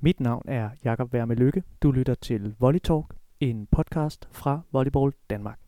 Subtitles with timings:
[0.00, 1.62] Mit navn er Jakob Værme Lykke.
[1.82, 3.04] Du lytter til Volley Talk,
[3.40, 5.58] en podcast fra Volleyball Danmark.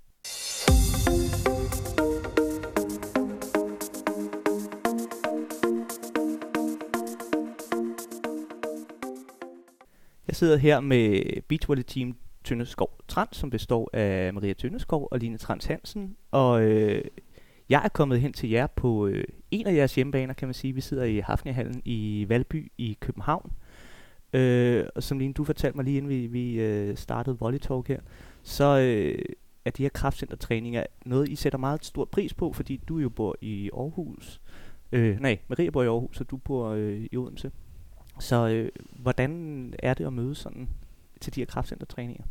[10.28, 15.38] Jeg sidder her med Beachvolley Team Tøndeskov Trans, som består af Maria Tøndeskov og Line
[15.38, 16.16] Trans Hansen.
[16.30, 17.04] Og øh,
[17.68, 20.72] jeg er kommet hen til jer på øh, en af jeres hjemmebaner, kan man sige.
[20.74, 23.52] Vi sidder i Hafniahallen i Valby i København.
[24.32, 27.88] Øh, og som Line, du fortalte mig lige inden vi, vi øh, startede Volley Talk
[27.88, 28.00] her,
[28.42, 29.18] så øh,
[29.64, 33.36] er de her kraftcentertræninger noget, I sætter meget stor pris på, fordi du jo bor
[33.40, 34.40] i Aarhus.
[34.92, 37.50] Øh, nej, Maria bor i Aarhus, og du bor øh, i Odense.
[38.20, 40.68] Så øh, hvordan er det at møde sådan
[41.20, 42.24] til de her kraftcentertræninger?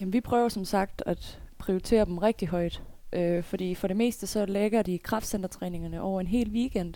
[0.00, 2.82] Jamen, vi prøver som sagt at prioritere dem rigtig højt.
[3.12, 6.94] Øh, fordi for det meste så lægger de kraftcentertræningerne over en hel weekend.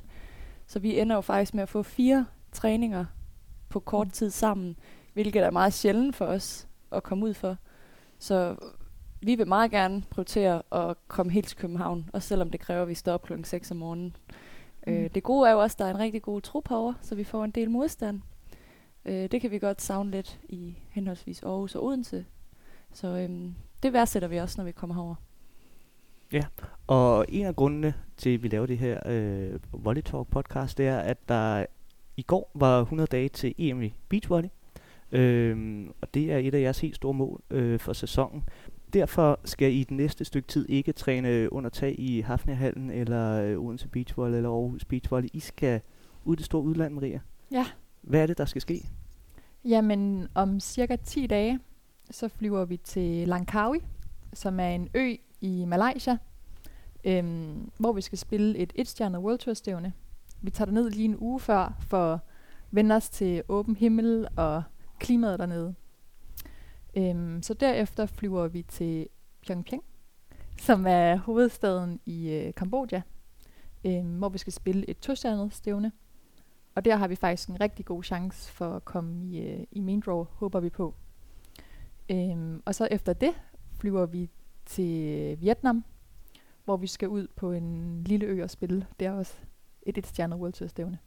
[0.67, 3.05] Så vi ender jo faktisk med at få fire træninger
[3.75, 4.77] på kort tid sammen,
[5.13, 7.57] hvilket er meget sjældent for os at komme ud for.
[8.19, 8.57] Så
[9.21, 12.89] vi vil meget gerne prioritere at komme helt til København, også selvom det kræver, at
[12.89, 14.17] vi står op klokken 6 om morgenen.
[14.87, 14.93] Mm.
[14.93, 17.15] Øh, det gode er jo også, at der er en rigtig god trup herovre, så
[17.15, 18.21] vi får en del modstand.
[19.05, 22.25] Øh, det kan vi godt savne lidt i henholdsvis Aarhus og Odense.
[22.93, 25.15] Så øhm, det værdsætter vi også, når vi kommer herover.
[26.33, 26.45] Ja,
[26.87, 30.89] og en af grundene til, at vi laver det her øh, Volley Talk podcast, det
[30.89, 31.67] er, at der
[32.17, 34.49] i går var 100 dage til EM i Beach Volley.
[35.13, 38.45] Øh, og det er et af jeres helt store mål øh, for sæsonen.
[38.93, 43.59] Derfor skal I den næste stykke tid ikke træne under tag i Hafniahallen eller øh,
[43.59, 45.29] Odense Beach Volley eller Aarhus Beach Volley.
[45.33, 45.81] I skal
[46.25, 47.21] ud i det store udland, Maria.
[47.51, 47.67] Ja.
[48.03, 48.89] Hvad er det, der skal ske?
[49.65, 51.61] Jamen, om cirka 10 dage,
[52.11, 53.79] så flyver vi til Langkawi,
[54.33, 56.17] som er en ø i Malaysia,
[57.05, 59.93] øhm, hvor vi skal spille et etstjernet World Tour stævne.
[60.45, 62.19] Vi tager ned lige en uge før for at
[62.71, 64.63] vende os til åben himmel og
[64.99, 65.75] klimaet dernede.
[66.97, 69.09] Øhm, så derefter flyver vi til
[69.47, 69.83] Pyongyang,
[70.59, 73.03] som er hovedstaden i øh, Kambodja,
[73.85, 75.93] øhm, hvor vi skal spille et tostjernet stævne.
[76.75, 79.81] Og der har vi faktisk en rigtig god chance for at komme i, øh, i
[79.81, 80.95] main draw, håber vi på.
[82.11, 83.35] Øhm, og så efter det
[83.81, 84.31] flyver vi
[84.67, 85.85] til Vietnam,
[86.65, 88.87] hvor vi skal ud på en lille ø og spille.
[89.01, 89.35] der også
[89.87, 90.99] et et stjernet World Tour stævne.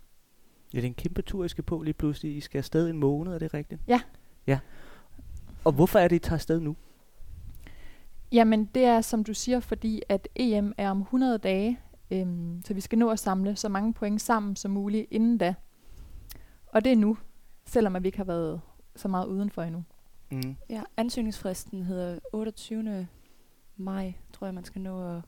[0.74, 2.38] Ja, det er en kæmpe tur, I skal på lige pludselig.
[2.38, 3.82] I skal afsted en måned, er det rigtigt?
[3.88, 4.02] Ja.
[4.48, 4.60] Ja.
[5.64, 6.76] Og hvorfor er det, I tager afsted nu?
[8.32, 11.80] Jamen, det er som du siger, fordi at EM er om 100 dage,
[12.12, 15.56] øhm, så vi skal nå at samle så mange point sammen som muligt inden da.
[16.68, 17.18] Og det er nu,
[17.66, 18.62] selvom at vi ikke har været
[18.96, 19.84] så meget udenfor endnu.
[20.32, 20.56] Mm.
[20.70, 23.08] Ja, ansøgningsfristen hedder 28.
[23.78, 25.22] maj, tror jeg, man skal nå at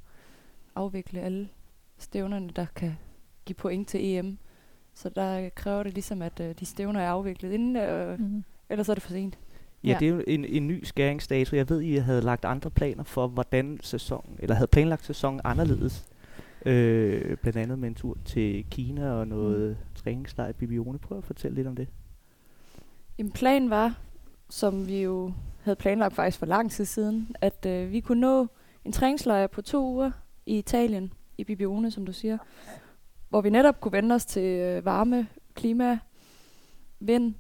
[0.76, 1.50] afvikle alle
[1.98, 2.98] stævnerne, der kan
[3.50, 4.38] give point til EM.
[4.94, 8.44] Så der kræver det ligesom, at øh, de stævner er afviklet inden, øh, Mm-hmm.
[8.70, 9.38] ellers er det for sent.
[9.84, 9.98] Ja, Ja.
[10.00, 11.56] det er jo en, en ny skæringsdato.
[11.56, 16.06] Jeg ved, I havde lagt andre planer for, hvordan sæsonen, eller havde planlagt sæsonen anderledes.
[16.66, 19.96] Øh, blandt andet med en tur til Kina og noget mm.
[19.96, 21.00] træningslejr i Bibione.
[21.00, 21.88] Prøv at fortælle lidt om det.
[23.18, 24.00] En plan var,
[24.50, 25.34] som vi jo
[25.64, 28.48] havde planlagt faktisk for lang tid siden, at øh, vi kunne nå
[28.86, 30.12] en træningslejr på to uger
[30.46, 32.38] i Italien, i Bibione, som du siger,
[33.30, 36.00] hvor vi netop kunne vende os til øh, varme, klima,
[37.00, 37.36] vind,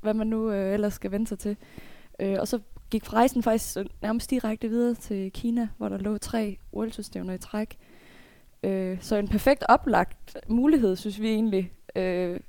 [0.00, 1.56] hvad man nu øh, ellers skal vende sig til.
[2.20, 6.58] Øh, og så gik rejsen faktisk nærmest direkte videre til Kina, hvor der lå tre
[6.90, 7.76] stævner i træk.
[8.62, 12.40] Øh, så en perfekt oplagt mulighed, synes vi egentlig, øh,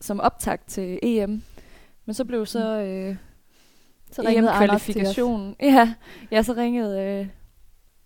[0.00, 1.42] som optakt til EM.
[2.04, 3.16] Men så blev så øh,
[4.10, 4.48] Så ringede.
[4.48, 5.56] EM-kvalifikationen.
[5.60, 5.94] Ja,
[6.30, 7.28] ja, så ringede, øh,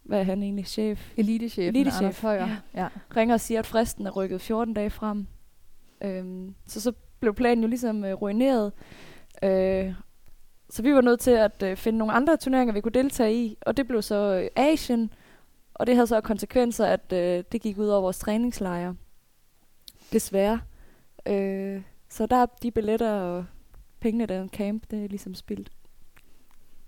[0.02, 1.12] hvad er han egentlig, chef?
[1.16, 2.48] Elitechefen Elitechef, Anders Højer.
[2.48, 2.56] ja.
[2.82, 2.88] Ja.
[3.16, 5.26] ringer og siger, at fristen er rykket 14 dage frem.
[6.00, 8.72] Øhm, så så blev planen jo ligesom øh, ruineret.
[9.42, 9.94] Øh,
[10.70, 13.56] så vi var nødt til at øh, finde nogle andre turneringer, vi kunne deltage i,
[13.60, 15.12] og det blev så øh, Asien,
[15.74, 18.96] og det havde så konsekvenser, at øh, det gik ud over vores træningslejre.
[20.12, 20.60] Desværre.
[21.26, 23.44] Øh, så der er de billetter og
[24.00, 25.70] pengene, der er camp, det er ligesom spildt.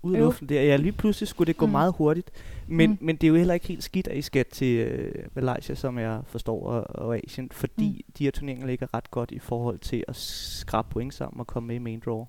[0.05, 0.19] Ud Øv.
[0.19, 0.61] luften der.
[0.61, 1.71] Ja, lige pludselig skulle det gå mm.
[1.71, 2.31] Meget hurtigt.
[2.67, 2.89] Men.
[2.89, 2.97] Mm.
[3.01, 5.99] men det er jo heller ikke helt skidt, at I skal til øh, Malaysia, som
[5.99, 7.49] jeg forstår, og, og Asien.
[7.51, 8.13] Fordi mm.
[8.17, 11.67] de her turneringer ligger ret godt i forhold til at skrabe point sammen og komme
[11.67, 12.25] med i main draw.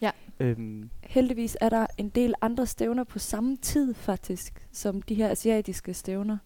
[0.00, 0.10] Ja.
[0.40, 5.30] Øhm, Heldigvis er der en del andre stævner på samme tid faktisk, som de her
[5.30, 6.38] asiatiske stævner.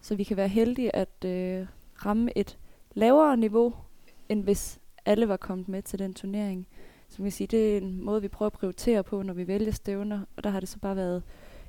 [0.00, 1.66] Så vi kan være heldige at øh,
[2.06, 2.58] ramme et
[2.94, 3.74] lavere niveau,
[4.28, 6.66] end hvis alle var kommet med til den turnering.
[7.08, 9.46] Så man kan sige, det er en måde, vi prøver at prioritere på, når vi
[9.46, 10.20] vælger stævner.
[10.36, 11.22] Og der har det så bare været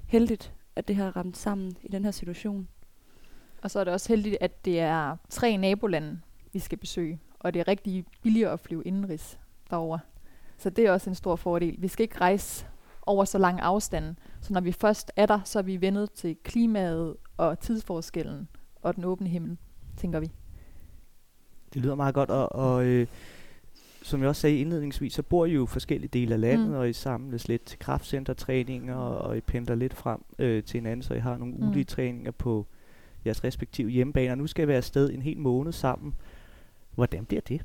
[0.06, 2.68] heldigt, at det har ramt sammen i den her situation.
[3.62, 6.20] Og så er det også heldigt, at det er tre nabolande,
[6.54, 7.20] vi skal besøge.
[7.40, 9.40] Og det er rigtig billigere at flyve indenrigs.
[9.70, 10.00] derovre.
[10.58, 11.76] Så det er også en stor fordel.
[11.80, 12.66] Vi skal ikke rejse
[13.02, 14.16] over så lang afstand.
[14.42, 18.48] Så når vi først er der, så er vi vendet til klimaet og tidsforskellen
[18.82, 19.58] og den åbne himmel,
[19.98, 20.32] tænker vi.
[21.74, 23.08] Det lyder meget godt, og, og øh,
[24.08, 26.74] som jeg også sagde indledningsvis, så bor I jo i forskellige dele af landet, Mm.
[26.76, 31.02] og I samles lidt til kraftcentertræninger, og, og I pendler lidt frem øh, til hinanden,
[31.04, 31.70] så I har nogle Mm.
[31.70, 32.66] ulige træninger på
[33.26, 34.36] jeres respektive hjemmebaner.
[34.36, 36.14] Nu skal I være afsted en hel måned sammen.
[36.96, 37.62] Hvordan bliver det?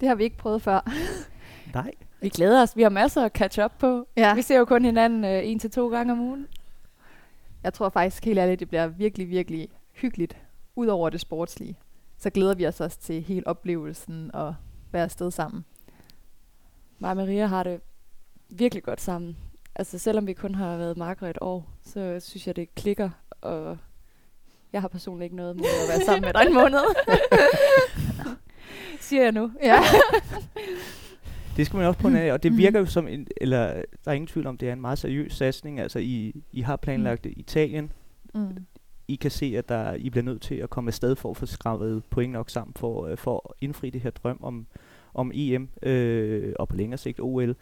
[0.00, 0.90] Det har vi ikke prøvet før.
[1.74, 1.90] Nej.
[2.20, 2.76] Vi glæder os.
[2.76, 4.08] Vi har masser at catch up på.
[4.16, 4.34] Ja.
[4.34, 6.46] Vi ser jo kun hinanden øh, en til to gange om ugen.
[7.62, 10.36] Jeg tror faktisk helt ærligt, det bliver virkelig, virkelig hyggeligt.
[10.76, 11.76] Udover det sportslige,
[12.18, 14.54] så glæder vi os også til hele oplevelsen og
[14.94, 15.64] være afsted sammen.
[16.98, 17.80] Mig og Maria har det
[18.48, 19.36] virkelig godt sammen.
[19.74, 23.10] Altså selvom vi kun har været marker et år, så synes jeg, det klikker.
[23.40, 23.78] Og
[24.72, 26.80] jeg har personligt ikke noget med at være sammen med dig en måned.
[29.00, 29.50] Siger jeg nu.
[29.62, 29.80] Ja.
[31.56, 32.58] Det skal man også på en af, og det Mhm.
[32.58, 33.66] virker jo som en, eller
[34.04, 35.80] der er ingen tvivl om, det er en meget seriøs satsning.
[35.80, 37.32] Altså I, I har planlagt mm.
[37.36, 37.92] Italien.
[38.34, 38.66] Mm.
[39.08, 41.46] I kan se, at der, I bliver nødt til at komme afsted for at få
[41.46, 44.66] skravet point nok sammen for, øh, for at indfri det her drøm om,
[45.14, 47.56] om EM øh, og på længere sigt OL.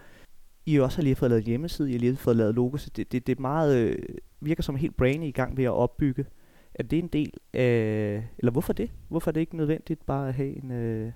[0.66, 3.12] I også har lige fået lavet hjemmeside, I har lige fået lavet logo, så det,
[3.12, 3.98] det, det er meget, øh,
[4.40, 6.26] virker som helt brain I i gang ved at opbygge.
[6.74, 8.90] Er det en del af, eller hvorfor det?
[9.08, 11.12] Hvorfor er det ikke nødvendigt bare at have en, øh,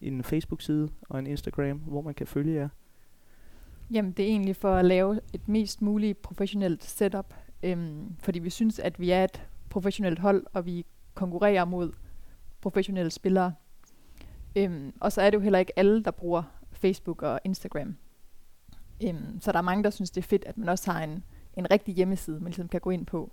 [0.00, 2.68] en Facebook-side og en Instagram, hvor man kan følge jer?
[3.90, 7.34] Jamen, det er egentlig for at lave et mest muligt professionelt setup.
[7.62, 11.92] Øhm, fordi vi synes, at vi er et professionelt hold, og vi konkurrerer mod
[12.60, 13.54] professionelle spillere.
[14.56, 16.42] Øhm, og så er det jo heller ikke alle, der bruger
[16.72, 17.96] Facebook og Instagram.
[19.04, 21.24] Øhm, så der er mange, der synes, det er fedt, at man også har en,
[21.56, 23.32] en rigtig hjemmeside, man ligesom kan gå ind på.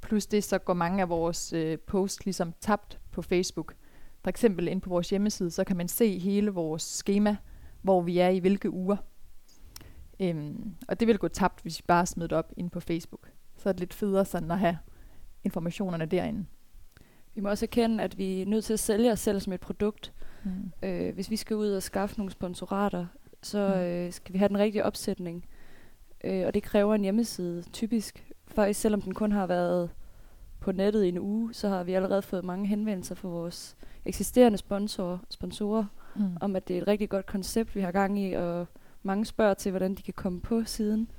[0.00, 3.74] Plus det, så går mange af vores øh, posts ligesom tabt på Facebook.
[4.22, 7.36] For eksempel ind på vores hjemmeside, så kan man se hele vores schema,
[7.82, 8.96] hvor vi er i hvilke uger.
[10.20, 13.30] Øhm, og det vil gå tabt, hvis vi bare smider det op ind på Facebook.
[13.56, 14.78] Så er det lidt federe sådan at have
[15.44, 16.44] informationerne derinde.
[17.34, 19.60] Vi må også erkende, at vi er nødt til at sælge os selv som et
[19.60, 20.12] produkt.
[20.44, 20.72] Mm.
[20.88, 23.06] Øh, hvis vi skal ud og skaffe nogle sponsorater,
[23.42, 23.80] så Mm.
[23.80, 25.44] øh, skal vi have den rigtige opsætning.
[26.24, 28.30] Øh, og det kræver en hjemmeside, typisk.
[28.46, 29.90] Faktisk selvom den kun har været
[30.60, 34.58] på nettet i en uge, så har vi allerede fået mange henvendelser fra vores eksisterende
[34.58, 35.84] sponsorer, sponsorer
[36.16, 36.36] Mm.
[36.40, 38.66] om, at det er et rigtig godt koncept, vi har gang i, og
[39.02, 41.10] mange spørger til, hvordan de kan komme på siden.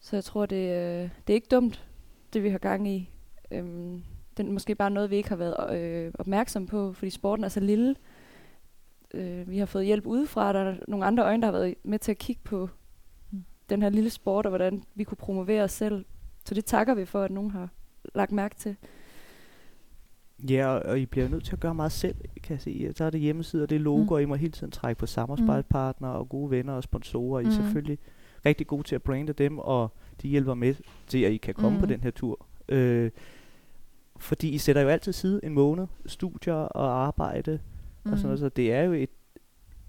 [0.00, 1.84] Så jeg tror, det, øh, det er ikke dumt,
[2.32, 3.10] det vi har gang i.
[3.50, 4.02] Øhm,
[4.36, 7.48] det er måske bare noget, vi ikke har været øh, opmærksom på, fordi sporten er
[7.48, 7.94] så lille.
[9.14, 11.98] Øh, vi har fået hjælp udefra, der er nogle andre øjne, der har været med
[11.98, 12.68] til at kigge på
[13.30, 13.44] Mm.
[13.70, 16.04] den her lille sport, og hvordan vi kunne promovere os selv.
[16.44, 17.68] Så det takker vi for, at nogen har
[18.14, 18.76] lagt mærke til.
[20.48, 22.92] Ja, og, og I bliver nødt til at gøre meget selv, kan jeg se.
[22.96, 24.02] Så er det hjemmesider, det er logo, Mm.
[24.04, 24.12] mm.
[24.12, 27.40] og I må hele tiden trække på samarbejdspartnere og gode venner og sponsorer.
[27.40, 27.52] I er Mm.
[27.54, 27.98] selvfølgelig
[28.46, 29.92] rigtig gode til at brande dem, og
[30.22, 30.74] de hjælper med
[31.06, 31.80] til, at I kan komme mm.
[31.80, 31.88] på Mm.
[31.92, 32.46] den her tur.
[32.68, 33.10] Øh,
[34.16, 37.60] fordi I sætter jo altid side en måned, studier og arbejde
[38.04, 38.12] mm.
[38.12, 39.10] og sådan noget, så det er jo et,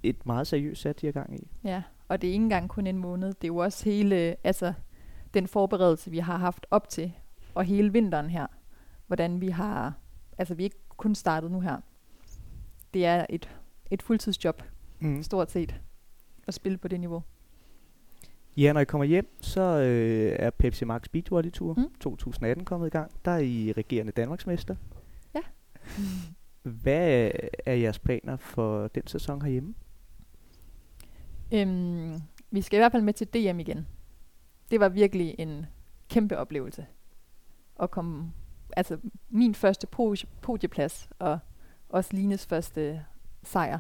[0.04, 1.48] et meget seriøst sat, de har gang i.
[1.64, 3.28] Ja, og det er ikke engang kun en måned.
[3.28, 4.74] Det er jo også hele, altså
[5.34, 7.12] den forberedelse, vi har haft op til,
[7.56, 8.48] og hele vinteren her.
[9.08, 9.94] Hvordan vi har,
[10.38, 11.78] altså vi er ikke kun startet nu her.
[12.94, 13.50] Det er et,
[13.92, 14.64] et fuldtidsjob,
[15.00, 15.24] Mm.
[15.24, 15.76] stort set,
[16.48, 17.24] at spille på det niveau.
[18.58, 21.82] Ja, når I kommer hjem, så øh, er Pepsi Max Beach Volley Tour Mm.
[21.82, 21.94] mm.
[22.00, 23.12] 2018 kommet i gang.
[23.26, 24.76] Der er I regerende Danmarksmester.
[25.36, 25.40] Ja.
[26.64, 27.32] Hvad
[27.66, 29.74] er jeres planer for den sæson herhjemme?
[31.54, 32.14] Øhm,
[32.52, 33.88] vi skal i hvert fald med til DM igen.
[34.72, 35.66] Det var virkelig en
[36.10, 36.86] kæmpe oplevelse.
[37.80, 38.32] At komme,
[38.78, 38.98] altså
[39.30, 41.40] min første po- podieplads, og
[41.90, 43.06] også Lines første
[43.44, 43.80] sejr.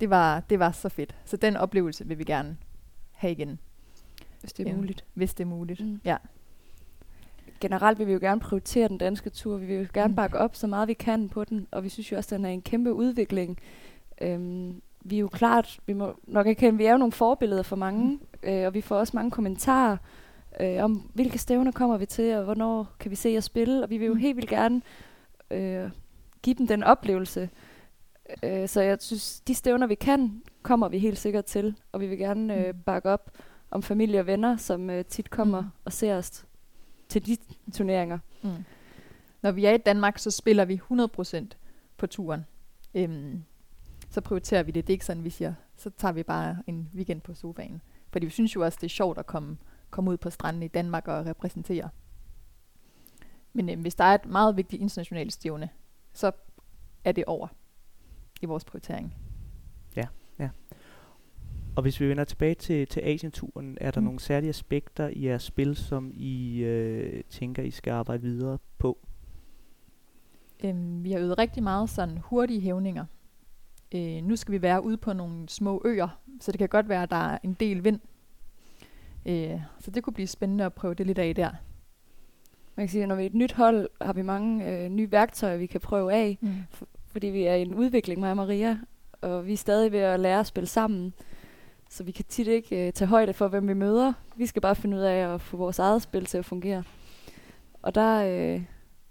[0.00, 1.16] Det var, det var så fedt.
[1.24, 2.56] Så den oplevelse vil vi gerne
[3.12, 3.60] have igen,
[4.46, 4.76] Hvis det er Ja.
[4.76, 5.04] muligt.
[5.14, 5.80] hvis det er muligt.
[5.80, 6.00] Mm.
[6.04, 6.16] Ja.
[7.60, 9.56] generelt vil vi jo gerne prioritere den danske tur.
[9.56, 10.14] Vi vil jo gerne Mm.
[10.14, 12.44] bakke op så meget vi kan på den, og vi synes jo også, at den
[12.44, 13.58] er en kæmpe udvikling.
[14.20, 17.76] Øhm, vi er jo klart, vi må nok erkende, vi er jo nogle forbilleder for
[17.76, 19.96] mange, øh, og vi får også mange kommentarer
[20.60, 23.90] øh, om, hvilke stævner kommer vi til, og hvornår kan vi se jer spille, og
[23.90, 24.20] vi vil jo Mm.
[24.20, 24.82] helt vildt gerne
[25.50, 25.90] øh,
[26.42, 27.50] give dem den oplevelse.
[28.42, 32.06] Øh, så jeg synes, de stævner vi kan, kommer vi helt sikkert til, og vi
[32.06, 32.80] vil gerne øh, Mm.
[32.86, 33.30] bakke op
[33.70, 35.68] om familie og venner, som øh, tit kommer Mm.
[35.84, 36.46] og ser os
[37.08, 37.36] til de
[37.72, 38.18] turneringer.
[38.42, 38.64] Mm.
[39.42, 41.46] Når vi er i Danmark, så spiller vi 100%
[41.96, 42.46] på turen.
[42.94, 43.42] Øhm,
[44.10, 44.86] så prioriterer vi det.
[44.86, 47.82] Det er ikke sådan, vi siger, så tager vi bare en weekend på sofaen.
[48.10, 49.56] Fordi vi synes jo også, det er sjovt at komme,
[49.90, 51.88] komme ud på stranden i Danmark og repræsentere.
[53.52, 55.68] Men øhm, hvis der er et meget vigtigt internationalt stævne,
[56.12, 56.32] så
[57.04, 57.48] er det over
[58.42, 59.14] i vores prioritering.
[60.38, 60.48] Ja.
[61.76, 64.04] Og hvis vi vender tilbage til, til Asien-turen, er der Mm.
[64.04, 68.98] nogle særlige aspekter i jeres spil, som I øh, tænker, I skal arbejde videre på?
[70.64, 73.04] Øhm, vi har øvet rigtig meget sådan hurtige hævninger.
[73.94, 77.02] Øh, nu skal vi være ude på nogle små øer, så det kan godt være,
[77.02, 78.00] at der er en del vind.
[79.26, 81.50] Øh, så det kunne blive spændende at prøve det lidt af der.
[82.76, 85.12] Man kan sige, at når vi er et nyt hold, har vi mange øh, nye
[85.12, 86.54] værktøjer, vi kan prøve af, Mm.
[87.06, 88.78] fordi vi er i en udvikling, mig og Maria,
[89.20, 91.12] og vi er stadig ved at lære at spille sammen.
[91.90, 94.12] Så vi kan tit ikke øh, tage højde for, hvem vi møder.
[94.36, 96.82] Vi skal bare finde ud af at få vores eget spil til at fungere.
[97.82, 98.16] Og der
[98.56, 98.62] øh,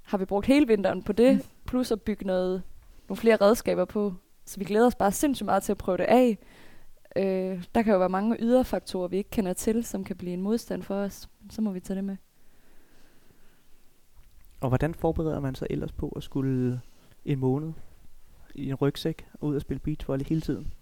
[0.04, 1.42] har vi brugt hele vinteren på det, Mm.
[1.66, 2.64] plus at bygge noget,
[3.10, 4.14] nogle flere redskaber på.
[4.46, 6.38] Så vi glæder os bare sindssygt meget til at prøve det af.
[7.16, 10.42] Øh, der kan jo være mange yderfaktorer, vi ikke kender til, som kan blive en
[10.42, 11.30] modstand for os.
[11.50, 12.18] Så må vi tage det med.
[14.62, 16.82] Og hvordan forbereder man sig ellers på at skulle
[17.26, 17.74] en måned
[18.56, 20.74] i en rygsæk og ud og spille beachvolley hele tiden?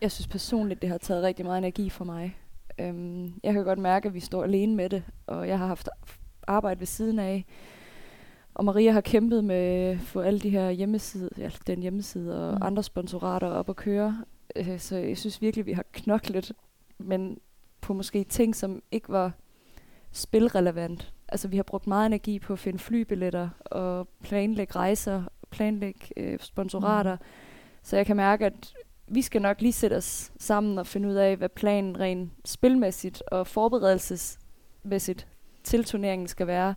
[0.00, 2.36] Jeg synes personligt, det har taget rigtig meget energi for mig.
[2.78, 5.88] Øhm, jeg kan godt mærke, at vi står alene med det, og jeg har haft
[6.46, 7.44] arbejde ved siden af.
[8.54, 12.54] Og Maria har kæmpet med at få alle de her hjemmeside, ja, den hjemmeside og
[12.54, 12.62] mm.
[12.62, 14.24] andre sponsorater op at køre.
[14.56, 16.52] Øh, så jeg synes virkelig, vi har knoklet,
[16.98, 17.38] men
[17.80, 19.32] på måske ting, som ikke var
[20.12, 21.12] spilrelevant.
[21.28, 26.38] Altså vi har brugt meget energi på at finde flybilletter og planlægge rejser, planlægge øh,
[26.40, 27.14] sponsorater.
[27.16, 27.24] Mm.
[27.82, 28.74] Så jeg kan mærke, at
[29.10, 33.22] vi skal nok lige sætte os sammen og finde ud af, hvad planen rent spilmæssigt
[33.32, 35.26] og forberedelsesmæssigt
[35.64, 36.74] til turneringen skal være.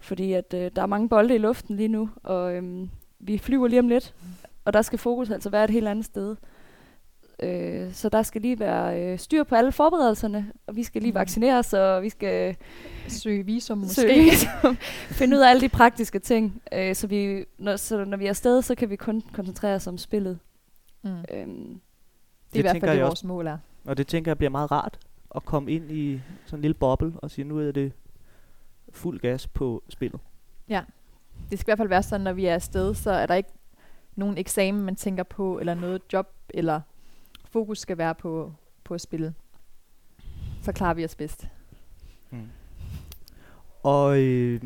[0.00, 3.68] Fordi at øh, der er mange bolde i luften lige nu, og øhm, vi flyver
[3.68, 4.14] lige om lidt,
[4.64, 6.36] og der skal fokus altså være et helt andet sted.
[7.42, 11.12] Øh, så der skal lige være øh, styr på alle forberedelserne, og vi skal lige
[11.12, 11.14] Mm.
[11.14, 12.56] vaccineres, og vi skal
[13.08, 13.94] Søge visum måske.
[13.94, 14.76] søge visum,
[15.18, 16.62] finde ud af alle de praktiske ting.
[16.72, 19.86] Øh, så, vi, når, så når vi er afsted, så kan vi kun koncentrere os
[19.86, 20.38] om spillet.
[21.02, 21.10] Mm.
[21.10, 21.44] Øhm, Det er
[22.52, 23.58] Det i hvert tænker fald det, jeg vores mål er.
[23.84, 24.98] Og det tænker jeg bliver meget rart
[25.34, 27.92] at komme ind i sådan en lille boble og sige, nu er det
[28.92, 30.20] fuld gas på spillet.
[31.50, 33.50] Det skal i hvert fald være sådan, når vi er afsted, så er der ikke
[34.16, 36.80] nogen eksamen, man tænker på, eller noget job, eller
[37.44, 38.52] fokus skal være på,
[38.84, 39.34] på at spille.
[40.62, 41.48] Så klarer vi os bedst.
[42.30, 42.48] Mm.
[43.82, 44.60] Og øh,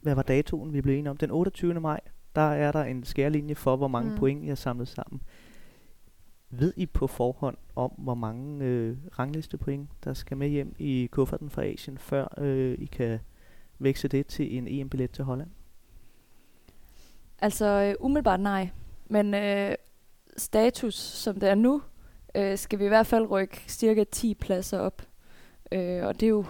[0.00, 1.16] hvad var datoen, vi blev enige om?
[1.16, 1.80] Den 28.
[1.80, 2.00] maj,
[2.34, 4.16] der er der en skærlinje for, hvor mange Mm.
[4.18, 5.20] point I har samlet sammen.
[6.50, 11.50] Ved I på forhånd om, hvor mange øh, ranglistepoint, der skal med hjem i kufferten
[11.50, 13.18] fra Asien, før øh, I kan
[13.78, 15.50] veksle det til en EM-billet til Holland?
[17.38, 18.68] Altså øh, umiddelbart nej.
[19.06, 19.74] Men øh,
[20.36, 21.82] status, som det er nu,
[22.34, 25.02] øh, skal vi i hvert fald rykke cirka 10 pladser op.
[25.72, 26.44] Øh, og det er jo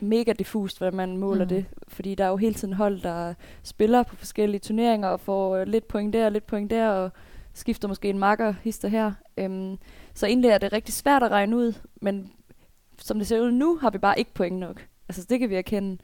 [0.00, 1.50] mega diffust, hvordan man måler Mm.
[1.50, 1.56] mm.
[1.56, 1.64] det.
[1.88, 5.66] Fordi der er jo hele tiden hold, der spiller på forskellige turneringer og får øh,
[5.66, 7.10] lidt point der og lidt point der, og
[7.54, 9.12] skifter måske en makker hister her.
[9.36, 9.78] Øhm,
[10.14, 12.32] så egentlig er det rigtig svært at regne ud, men
[12.98, 14.86] som det ser ud nu, har vi bare ikke point nok.
[15.08, 15.98] Altså det kan vi erkende.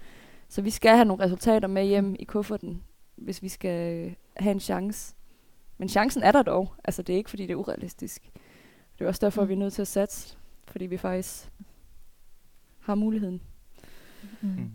[0.48, 2.82] Så vi skal have nogle resultater med hjem i kufferten,
[3.16, 5.14] hvis vi skal øh, have en chance.
[5.78, 6.72] Men chancen er der dog.
[6.84, 8.22] Altså det er ikke, fordi det er urealistisk.
[8.98, 9.44] Det er også derfor, Mm.
[9.44, 9.48] mm.
[9.48, 10.36] vi er nødt til at satse,
[10.68, 11.50] fordi vi faktisk
[12.80, 13.40] har muligheden.
[14.42, 14.48] Mm.
[14.48, 14.70] Mm.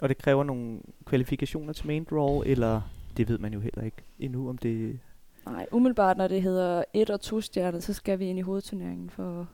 [0.00, 2.80] Og det kræver nogle kvalifikationer til main draw, eller
[3.16, 5.00] det ved man jo heller ikke endnu, om det...
[5.46, 9.10] Nej, umiddelbart, når det hedder et og to stjerner, så skal vi ind i hovedturneringen
[9.10, 9.46] for at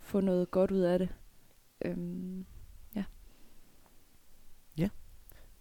[0.00, 1.08] få noget godt ud af det.
[1.84, 2.46] Øhm,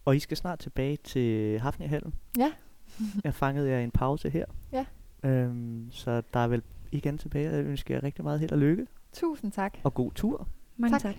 [0.06, 2.14] Og I skal snart tilbage til Hafniahallen.
[2.38, 2.52] Ja.
[3.24, 4.46] Jeg fangede jer i en pause her.
[4.72, 4.86] Ja.
[5.24, 7.50] Øhm, så der er vel igen tilbage.
[7.50, 8.88] Jeg ønsker jer rigtig meget held og lykke.
[9.14, 9.78] Tusind tak.
[9.84, 10.48] Og god tur.
[10.78, 11.02] mange tak.
[11.02, 11.16] tak.